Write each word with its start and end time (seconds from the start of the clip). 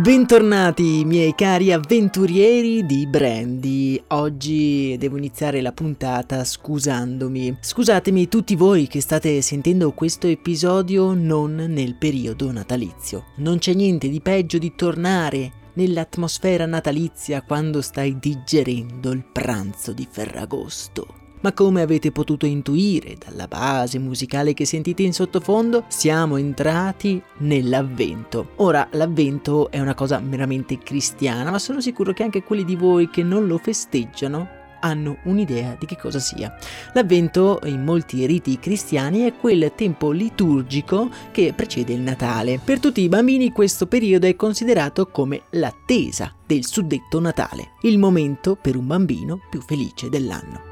Bentornati 0.00 1.04
miei 1.04 1.34
cari 1.34 1.72
avventurieri 1.72 2.86
di 2.86 3.06
Brandy. 3.06 4.02
Oggi 4.08 4.96
devo 4.96 5.18
iniziare 5.18 5.60
la 5.60 5.72
puntata 5.72 6.42
scusandomi. 6.42 7.58
Scusatemi 7.60 8.26
tutti 8.26 8.56
voi 8.56 8.86
che 8.86 9.02
state 9.02 9.42
sentendo 9.42 9.92
questo 9.92 10.26
episodio 10.26 11.12
non 11.12 11.54
nel 11.54 11.96
periodo 11.96 12.50
natalizio. 12.50 13.26
Non 13.36 13.58
c'è 13.58 13.74
niente 13.74 14.08
di 14.08 14.22
peggio 14.22 14.56
di 14.56 14.72
tornare 14.74 15.52
nell'atmosfera 15.74 16.64
natalizia 16.64 17.42
quando 17.42 17.82
stai 17.82 18.18
digerendo 18.18 19.10
il 19.10 19.26
pranzo 19.30 19.92
di 19.92 20.08
Ferragosto. 20.10 21.19
Ma 21.40 21.52
come 21.52 21.80
avete 21.80 22.12
potuto 22.12 22.44
intuire 22.44 23.16
dalla 23.16 23.46
base 23.46 23.98
musicale 23.98 24.52
che 24.52 24.66
sentite 24.66 25.02
in 25.02 25.12
sottofondo, 25.12 25.84
siamo 25.88 26.36
entrati 26.36 27.20
nell'avvento. 27.38 28.50
Ora, 28.56 28.86
l'avvento 28.92 29.70
è 29.70 29.80
una 29.80 29.94
cosa 29.94 30.18
meramente 30.20 30.78
cristiana, 30.78 31.50
ma 31.50 31.58
sono 31.58 31.80
sicuro 31.80 32.12
che 32.12 32.22
anche 32.22 32.42
quelli 32.42 32.64
di 32.64 32.76
voi 32.76 33.08
che 33.08 33.22
non 33.22 33.46
lo 33.46 33.56
festeggiano 33.58 34.58
hanno 34.80 35.18
un'idea 35.24 35.76
di 35.78 35.86
che 35.86 35.96
cosa 35.96 36.18
sia. 36.18 36.54
L'avvento 36.94 37.60
in 37.64 37.82
molti 37.82 38.26
riti 38.26 38.58
cristiani 38.58 39.20
è 39.20 39.34
quel 39.34 39.72
tempo 39.74 40.10
liturgico 40.10 41.10
che 41.30 41.52
precede 41.54 41.92
il 41.92 42.00
Natale. 42.00 42.60
Per 42.62 42.80
tutti 42.80 43.02
i 43.02 43.08
bambini 43.08 43.52
questo 43.52 43.86
periodo 43.86 44.26
è 44.26 44.36
considerato 44.36 45.06
come 45.06 45.42
l'attesa 45.50 46.34
del 46.46 46.64
suddetto 46.64 47.20
Natale, 47.20 47.72
il 47.82 47.98
momento 47.98 48.56
per 48.56 48.76
un 48.76 48.86
bambino 48.86 49.40
più 49.50 49.60
felice 49.60 50.08
dell'anno. 50.08 50.69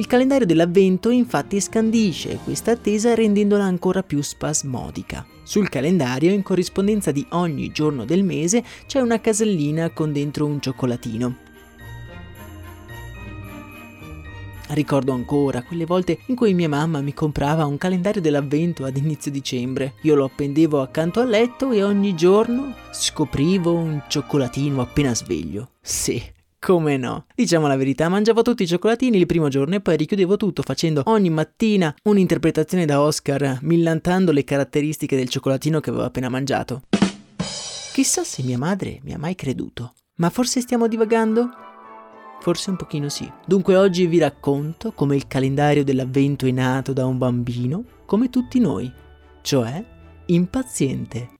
Il 0.00 0.06
calendario 0.06 0.46
dell'avvento 0.46 1.10
infatti 1.10 1.60
scandisce 1.60 2.38
questa 2.42 2.70
attesa 2.70 3.14
rendendola 3.14 3.64
ancora 3.64 4.02
più 4.02 4.22
spasmodica. 4.22 5.26
Sul 5.42 5.68
calendario, 5.68 6.32
in 6.32 6.42
corrispondenza 6.42 7.10
di 7.10 7.26
ogni 7.32 7.70
giorno 7.70 8.06
del 8.06 8.24
mese, 8.24 8.64
c'è 8.86 9.00
una 9.00 9.20
casellina 9.20 9.90
con 9.90 10.10
dentro 10.10 10.46
un 10.46 10.58
cioccolatino. 10.58 11.36
Ricordo 14.68 15.12
ancora 15.12 15.62
quelle 15.64 15.84
volte 15.84 16.20
in 16.28 16.34
cui 16.34 16.54
mia 16.54 16.70
mamma 16.70 17.02
mi 17.02 17.12
comprava 17.12 17.66
un 17.66 17.76
calendario 17.76 18.22
dell'avvento 18.22 18.86
ad 18.86 18.96
inizio 18.96 19.30
dicembre. 19.30 19.96
Io 20.04 20.14
lo 20.14 20.24
appendevo 20.24 20.80
accanto 20.80 21.20
al 21.20 21.28
letto 21.28 21.72
e 21.72 21.82
ogni 21.82 22.14
giorno 22.14 22.74
scoprivo 22.90 23.74
un 23.74 24.02
cioccolatino 24.08 24.80
appena 24.80 25.14
sveglio. 25.14 25.72
Sì, 25.82 26.22
come 26.60 26.98
no? 26.98 27.24
Diciamo 27.34 27.66
la 27.66 27.76
verità, 27.76 28.08
mangiavo 28.08 28.42
tutti 28.42 28.62
i 28.62 28.66
cioccolatini 28.66 29.16
il 29.16 29.26
primo 29.26 29.48
giorno 29.48 29.74
e 29.74 29.80
poi 29.80 29.96
richiudevo 29.96 30.36
tutto 30.36 30.62
facendo 30.62 31.02
ogni 31.06 31.30
mattina 31.30 31.92
un'interpretazione 32.04 32.84
da 32.84 33.00
Oscar, 33.00 33.58
millantando 33.62 34.30
le 34.30 34.44
caratteristiche 34.44 35.16
del 35.16 35.30
cioccolatino 35.30 35.80
che 35.80 35.90
avevo 35.90 36.04
appena 36.04 36.28
mangiato. 36.28 36.82
Chissà 37.92 38.22
se 38.22 38.42
mia 38.42 38.58
madre 38.58 39.00
mi 39.02 39.14
ha 39.14 39.18
mai 39.18 39.34
creduto. 39.34 39.94
Ma 40.16 40.28
forse 40.28 40.60
stiamo 40.60 40.86
divagando? 40.86 41.48
Forse 42.40 42.70
un 42.70 42.76
pochino 42.76 43.08
sì. 43.08 43.30
Dunque 43.46 43.76
oggi 43.76 44.06
vi 44.06 44.18
racconto 44.18 44.92
come 44.92 45.16
il 45.16 45.26
calendario 45.26 45.82
dell'avvento 45.82 46.46
è 46.46 46.50
nato 46.50 46.92
da 46.92 47.06
un 47.06 47.18
bambino, 47.18 47.84
come 48.04 48.28
tutti 48.30 48.60
noi, 48.60 48.90
cioè 49.42 49.82
impaziente. 50.26 51.39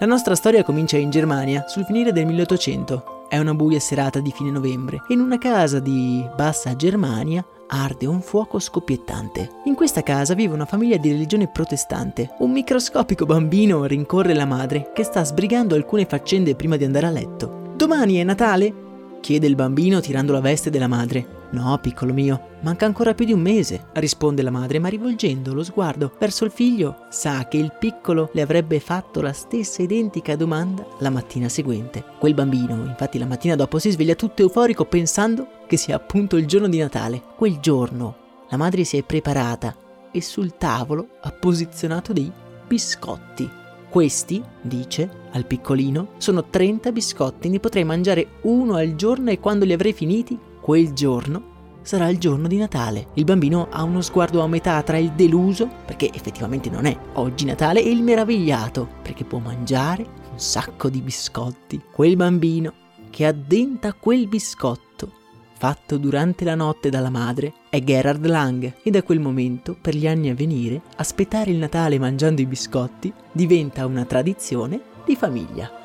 La 0.00 0.06
nostra 0.06 0.36
storia 0.36 0.62
comincia 0.62 0.96
in 0.96 1.10
Germania, 1.10 1.64
sul 1.66 1.84
finire 1.84 2.12
del 2.12 2.24
1800. 2.24 3.26
È 3.28 3.36
una 3.36 3.52
buia 3.52 3.80
serata 3.80 4.20
di 4.20 4.30
fine 4.30 4.52
novembre 4.52 5.02
e 5.08 5.14
in 5.14 5.18
una 5.18 5.38
casa 5.38 5.80
di 5.80 6.24
Bassa 6.36 6.76
Germania 6.76 7.44
arde 7.66 8.06
un 8.06 8.22
fuoco 8.22 8.60
scoppiettante. 8.60 9.50
In 9.64 9.74
questa 9.74 10.04
casa 10.04 10.34
vive 10.34 10.54
una 10.54 10.66
famiglia 10.66 10.98
di 10.98 11.10
religione 11.10 11.48
protestante. 11.48 12.30
Un 12.38 12.52
microscopico 12.52 13.26
bambino 13.26 13.86
rincorre 13.86 14.34
la 14.34 14.46
madre 14.46 14.92
che 14.94 15.02
sta 15.02 15.24
sbrigando 15.24 15.74
alcune 15.74 16.06
faccende 16.06 16.54
prima 16.54 16.76
di 16.76 16.84
andare 16.84 17.06
a 17.06 17.10
letto. 17.10 17.72
Domani 17.74 18.18
è 18.18 18.22
Natale? 18.22 18.72
chiede 19.20 19.48
il 19.48 19.56
bambino 19.56 19.98
tirando 19.98 20.30
la 20.30 20.40
veste 20.40 20.70
della 20.70 20.86
madre. 20.86 21.37
No, 21.50 21.78
piccolo 21.80 22.12
mio, 22.12 22.56
manca 22.60 22.84
ancora 22.84 23.14
più 23.14 23.24
di 23.24 23.32
un 23.32 23.40
mese, 23.40 23.86
risponde 23.94 24.42
la 24.42 24.50
madre, 24.50 24.78
ma 24.78 24.88
rivolgendo 24.88 25.54
lo 25.54 25.62
sguardo 25.62 26.12
verso 26.18 26.44
il 26.44 26.50
figlio, 26.50 27.06
sa 27.08 27.48
che 27.48 27.56
il 27.56 27.72
piccolo 27.78 28.28
le 28.32 28.42
avrebbe 28.42 28.80
fatto 28.80 29.22
la 29.22 29.32
stessa 29.32 29.80
identica 29.80 30.36
domanda 30.36 30.84
la 30.98 31.08
mattina 31.08 31.48
seguente. 31.48 32.04
Quel 32.18 32.34
bambino, 32.34 32.84
infatti, 32.84 33.18
la 33.18 33.26
mattina 33.26 33.56
dopo 33.56 33.78
si 33.78 33.90
sveglia 33.90 34.14
tutto 34.14 34.42
euforico 34.42 34.84
pensando 34.84 35.46
che 35.66 35.78
sia 35.78 35.96
appunto 35.96 36.36
il 36.36 36.46
giorno 36.46 36.68
di 36.68 36.78
Natale. 36.78 37.22
Quel 37.34 37.58
giorno 37.60 38.16
la 38.50 38.58
madre 38.58 38.84
si 38.84 38.98
è 38.98 39.02
preparata 39.02 39.74
e 40.10 40.20
sul 40.20 40.56
tavolo 40.58 41.08
ha 41.22 41.30
posizionato 41.30 42.12
dei 42.12 42.30
biscotti. 42.66 43.48
Questi, 43.88 44.42
dice 44.60 45.08
al 45.32 45.46
piccolino, 45.46 46.08
sono 46.18 46.44
30 46.44 46.92
biscotti, 46.92 47.48
ne 47.48 47.58
potrei 47.58 47.84
mangiare 47.84 48.26
uno 48.42 48.74
al 48.74 48.94
giorno 48.96 49.30
e 49.30 49.40
quando 49.40 49.64
li 49.64 49.72
avrei 49.72 49.94
finiti 49.94 50.38
quel 50.68 50.92
giorno 50.92 51.80
sarà 51.80 52.10
il 52.10 52.18
giorno 52.18 52.46
di 52.46 52.58
Natale. 52.58 53.06
Il 53.14 53.24
bambino 53.24 53.68
ha 53.70 53.84
uno 53.84 54.02
sguardo 54.02 54.42
a 54.42 54.46
metà 54.46 54.82
tra 54.82 54.98
il 54.98 55.12
deluso, 55.12 55.66
perché 55.86 56.12
effettivamente 56.12 56.68
non 56.68 56.84
è 56.84 56.94
oggi 57.14 57.46
Natale, 57.46 57.82
e 57.82 57.88
il 57.88 58.02
meravigliato, 58.02 58.86
perché 59.00 59.24
può 59.24 59.38
mangiare 59.38 60.02
un 60.02 60.38
sacco 60.38 60.90
di 60.90 61.00
biscotti. 61.00 61.80
Quel 61.90 62.16
bambino 62.16 62.74
che 63.08 63.24
addenta 63.24 63.94
quel 63.94 64.28
biscotto 64.28 65.10
fatto 65.56 65.96
durante 65.96 66.44
la 66.44 66.54
notte 66.54 66.90
dalla 66.90 67.08
madre 67.08 67.54
è 67.70 67.82
Gerhard 67.82 68.26
Lang 68.26 68.74
e 68.82 68.90
da 68.90 69.02
quel 69.02 69.20
momento, 69.20 69.74
per 69.80 69.96
gli 69.96 70.06
anni 70.06 70.28
a 70.28 70.34
venire, 70.34 70.82
aspettare 70.96 71.50
il 71.50 71.56
Natale 71.56 71.98
mangiando 71.98 72.42
i 72.42 72.46
biscotti 72.46 73.10
diventa 73.32 73.86
una 73.86 74.04
tradizione 74.04 74.78
di 75.06 75.16
famiglia. 75.16 75.77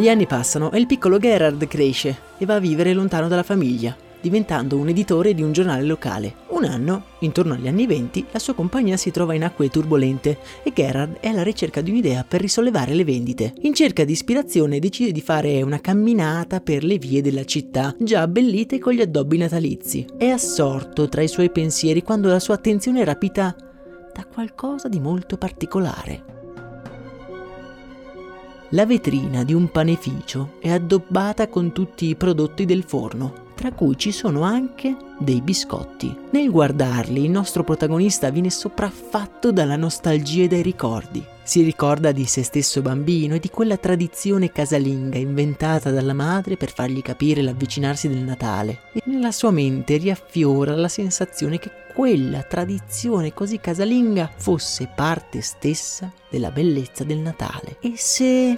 Gli 0.00 0.08
anni 0.08 0.26
passano 0.26 0.72
e 0.72 0.78
il 0.78 0.86
piccolo 0.86 1.18
Gerard 1.18 1.68
cresce 1.68 2.16
e 2.38 2.46
va 2.46 2.54
a 2.54 2.58
vivere 2.58 2.94
lontano 2.94 3.28
dalla 3.28 3.42
famiglia. 3.42 3.94
diventando 4.22 4.76
un 4.76 4.88
editore 4.88 5.32
di 5.34 5.42
un 5.42 5.52
giornale 5.52 5.82
locale. 5.82 6.34
Un 6.48 6.64
anno, 6.64 7.04
intorno 7.20 7.54
agli 7.54 7.68
anni 7.68 7.86
20, 7.86 8.26
la 8.32 8.38
sua 8.38 8.52
compagnia 8.52 8.98
si 8.98 9.10
trova 9.10 9.32
in 9.32 9.44
acque 9.44 9.70
turbolente 9.70 10.38
e 10.62 10.72
Gerard 10.74 11.18
è 11.20 11.28
alla 11.28 11.42
ricerca 11.42 11.80
di 11.80 11.90
un'idea 11.90 12.22
per 12.28 12.42
risollevare 12.42 12.92
le 12.92 13.04
vendite. 13.04 13.54
In 13.60 13.72
cerca 13.72 14.04
di 14.04 14.12
ispirazione 14.12 14.78
decide 14.78 15.12
di 15.12 15.22
fare 15.22 15.62
una 15.62 15.80
camminata 15.80 16.60
per 16.60 16.84
le 16.84 16.98
vie 16.98 17.22
della 17.22 17.44
città, 17.44 17.94
già 17.98 18.22
abbellite 18.22 18.78
con 18.78 18.92
gli 18.92 19.00
addobbi 19.00 19.38
natalizi. 19.38 20.06
È 20.18 20.26
assorto 20.26 21.08
tra 21.08 21.22
i 21.22 21.28
suoi 21.28 21.50
pensieri 21.50 22.02
quando 22.02 22.28
la 22.28 22.40
sua 22.40 22.54
attenzione 22.54 23.00
è 23.00 23.04
rapita 23.04 23.54
da 24.12 24.26
qualcosa 24.30 24.88
di 24.88 25.00
molto 25.00 25.38
particolare. 25.38 26.39
La 28.72 28.86
vetrina 28.86 29.42
di 29.42 29.52
un 29.52 29.68
panificio 29.68 30.52
è 30.60 30.70
addobbata 30.70 31.48
con 31.48 31.72
tutti 31.72 32.06
i 32.06 32.14
prodotti 32.14 32.64
del 32.66 32.84
forno, 32.84 33.48
tra 33.56 33.72
cui 33.72 33.98
ci 33.98 34.12
sono 34.12 34.42
anche 34.42 34.94
dei 35.18 35.40
biscotti. 35.40 36.16
Nel 36.30 36.52
guardarli 36.52 37.24
il 37.24 37.30
nostro 37.30 37.64
protagonista 37.64 38.30
viene 38.30 38.48
sopraffatto 38.48 39.50
dalla 39.50 39.74
nostalgia 39.74 40.44
e 40.44 40.46
dai 40.46 40.62
ricordi. 40.62 41.20
Si 41.50 41.62
ricorda 41.62 42.12
di 42.12 42.26
se 42.26 42.44
stesso 42.44 42.80
bambino 42.80 43.34
e 43.34 43.40
di 43.40 43.50
quella 43.50 43.76
tradizione 43.76 44.52
casalinga 44.52 45.18
inventata 45.18 45.90
dalla 45.90 46.12
madre 46.12 46.56
per 46.56 46.72
fargli 46.72 47.02
capire 47.02 47.42
l'avvicinarsi 47.42 48.06
del 48.06 48.22
Natale 48.22 48.82
e 48.92 49.02
nella 49.06 49.32
sua 49.32 49.50
mente 49.50 49.96
riaffiora 49.96 50.76
la 50.76 50.86
sensazione 50.86 51.58
che 51.58 51.72
quella 51.92 52.44
tradizione 52.44 53.34
così 53.34 53.58
casalinga 53.58 54.30
fosse 54.32 54.92
parte 54.94 55.40
stessa 55.40 56.12
della 56.30 56.52
bellezza 56.52 57.02
del 57.02 57.18
Natale. 57.18 57.78
E 57.80 57.94
se... 57.96 58.56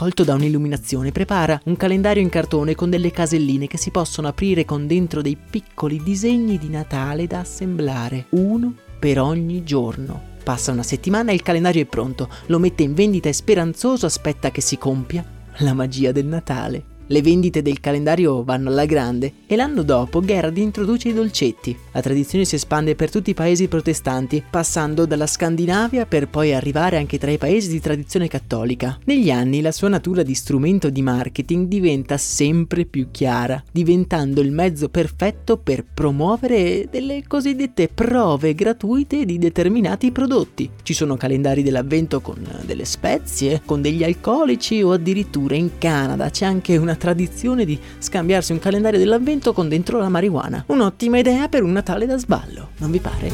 colto 0.00 0.24
da 0.24 0.32
un'illuminazione, 0.32 1.12
prepara 1.12 1.60
un 1.64 1.76
calendario 1.76 2.22
in 2.22 2.30
cartone 2.30 2.74
con 2.74 2.88
delle 2.88 3.10
caselline 3.10 3.66
che 3.66 3.76
si 3.76 3.90
possono 3.90 4.28
aprire 4.28 4.64
con 4.64 4.86
dentro 4.86 5.20
dei 5.20 5.36
piccoli 5.36 6.02
disegni 6.02 6.56
di 6.56 6.70
Natale 6.70 7.26
da 7.26 7.40
assemblare, 7.40 8.24
uno 8.30 8.72
per 8.98 9.20
ogni 9.20 9.62
giorno. 9.62 10.38
Passa 10.42 10.72
una 10.72 10.82
settimana 10.82 11.32
e 11.32 11.34
il 11.34 11.42
calendario 11.42 11.82
è 11.82 11.84
pronto, 11.84 12.30
lo 12.46 12.58
mette 12.58 12.82
in 12.82 12.94
vendita 12.94 13.28
e 13.28 13.34
speranzoso 13.34 14.06
aspetta 14.06 14.50
che 14.50 14.62
si 14.62 14.78
compia 14.78 15.22
la 15.58 15.74
magia 15.74 16.12
del 16.12 16.24
Natale. 16.24 16.89
Le 17.10 17.22
vendite 17.22 17.60
del 17.60 17.80
calendario 17.80 18.44
vanno 18.44 18.68
alla 18.68 18.84
grande 18.84 19.32
e 19.48 19.56
l'anno 19.56 19.82
dopo 19.82 20.20
Gerard 20.20 20.56
introduce 20.56 21.08
i 21.08 21.12
dolcetti. 21.12 21.76
La 21.90 22.00
tradizione 22.00 22.44
si 22.44 22.54
espande 22.54 22.94
per 22.94 23.10
tutti 23.10 23.30
i 23.30 23.34
paesi 23.34 23.66
protestanti, 23.66 24.40
passando 24.48 25.06
dalla 25.06 25.26
Scandinavia 25.26 26.06
per 26.06 26.28
poi 26.28 26.54
arrivare 26.54 26.98
anche 26.98 27.18
tra 27.18 27.32
i 27.32 27.36
paesi 27.36 27.68
di 27.68 27.80
tradizione 27.80 28.28
cattolica. 28.28 28.96
Negli 29.06 29.32
anni 29.32 29.60
la 29.60 29.72
sua 29.72 29.88
natura 29.88 30.22
di 30.22 30.34
strumento 30.34 30.88
di 30.88 31.02
marketing 31.02 31.66
diventa 31.66 32.16
sempre 32.16 32.84
più 32.84 33.08
chiara, 33.10 33.60
diventando 33.72 34.40
il 34.40 34.52
mezzo 34.52 34.88
perfetto 34.88 35.56
per 35.56 35.84
promuovere 35.92 36.86
delle 36.88 37.24
cosiddette 37.26 37.88
prove 37.88 38.54
gratuite 38.54 39.24
di 39.24 39.36
determinati 39.36 40.12
prodotti. 40.12 40.70
Ci 40.80 40.94
sono 40.94 41.16
calendari 41.16 41.64
dell'avvento 41.64 42.20
con 42.20 42.38
delle 42.64 42.84
spezie, 42.84 43.62
con 43.64 43.82
degli 43.82 44.04
alcolici 44.04 44.80
o 44.80 44.92
addirittura 44.92 45.56
in 45.56 45.70
Canada 45.78 46.30
c'è 46.30 46.44
anche 46.44 46.76
una 46.76 46.98
tradizione 47.00 47.64
di 47.64 47.80
scambiarsi 47.98 48.52
un 48.52 48.58
calendario 48.58 48.98
dell'avvento 48.98 49.54
con 49.54 49.68
dentro 49.68 49.98
la 49.98 50.10
marijuana. 50.10 50.64
Un'ottima 50.66 51.18
idea 51.18 51.48
per 51.48 51.62
un 51.62 51.72
Natale 51.72 52.04
da 52.04 52.18
sballo, 52.18 52.68
non 52.76 52.90
vi 52.90 52.98
pare? 52.98 53.30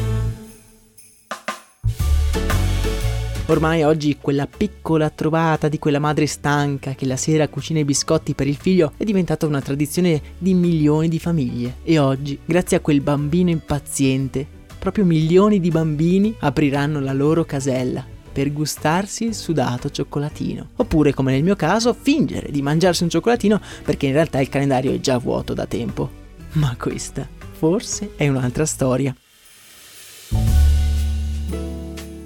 Ormai 3.49 3.83
oggi 3.83 4.19
quella 4.21 4.47
piccola 4.47 5.11
trovata 5.11 5.69
di 5.69 5.79
quella 5.79 5.99
madre 5.99 6.27
stanca 6.27 6.95
che 6.95 7.07
la 7.07 7.17
sera 7.17 7.49
cucina 7.49 7.79
i 7.79 7.85
biscotti 7.85 8.35
per 8.35 8.47
il 8.47 8.57
figlio 8.57 8.93
è 8.97 9.05
diventata 9.05 9.47
una 9.47 9.61
tradizione 9.61 10.21
di 10.39 10.55
milioni 10.55 11.09
di 11.09 11.19
famiglie. 11.19 11.77
E 11.83 11.99
oggi, 11.99 12.39
grazie 12.45 12.77
a 12.77 12.81
quel 12.81 13.01
bambino 13.01 13.51
impaziente, 13.51 14.47
proprio 14.79 15.05
milioni 15.05 15.61
di 15.61 15.71
bambini 15.71 16.35
apriranno 16.39 17.01
la 17.01 17.13
loro 17.13 17.45
casella 17.45 18.15
per 18.37 18.53
gustarsi 18.53 19.25
il 19.25 19.35
sudato 19.35 19.89
cioccolatino. 19.89 20.69
Oppure, 20.77 21.15
come 21.15 21.33
nel 21.33 21.43
mio 21.43 21.57
caso, 21.57 21.97
fingere 21.99 22.51
di 22.51 22.61
mangiarsi 22.61 23.03
un 23.03 23.09
cioccolatino 23.09 23.59
perché 23.83 24.05
in 24.05 24.13
realtà 24.13 24.43
il 24.43 24.51
calendario 24.51 24.93
è 24.93 25.01
già 25.01 25.17
vuoto 25.17 25.55
da 25.55 25.65
tempo. 25.65 26.11
Ma 26.53 26.77
questa, 26.79 27.27
forse, 27.53 28.13
è 28.15 28.29
un'altra 28.29 28.67
storia. 28.67 29.17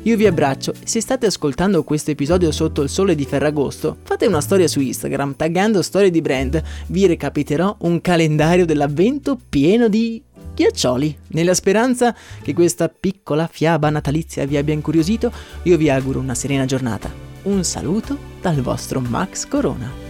Io 0.02 0.16
vi 0.16 0.26
abbraccio 0.26 0.74
se 0.82 1.00
state 1.00 1.26
ascoltando 1.26 1.84
questo 1.84 2.10
episodio 2.10 2.50
sotto 2.50 2.82
il 2.82 2.88
sole 2.88 3.14
di 3.14 3.24
Ferragosto, 3.24 3.98
fate 4.02 4.26
una 4.26 4.40
storia 4.40 4.66
su 4.66 4.80
Instagram 4.80 5.36
taggando 5.36 5.80
storie 5.80 6.10
di 6.10 6.22
brand, 6.22 6.60
vi 6.86 7.06
recapiterò 7.06 7.76
un 7.82 8.00
calendario 8.00 8.64
dell'avvento 8.64 9.38
pieno 9.48 9.88
di 9.88 10.20
ghiaccioli. 10.60 11.16
Nella 11.28 11.54
speranza 11.54 12.14
che 12.42 12.52
questa 12.52 12.88
piccola 12.88 13.48
fiaba 13.50 13.88
natalizia 13.88 14.44
vi 14.44 14.58
abbia 14.58 14.74
incuriosito, 14.74 15.32
io 15.62 15.76
vi 15.78 15.88
auguro 15.88 16.18
una 16.18 16.34
serena 16.34 16.66
giornata. 16.66 17.10
Un 17.44 17.64
saluto 17.64 18.18
dal 18.42 18.60
vostro 18.60 19.00
Max 19.00 19.46
Corona. 19.46 20.09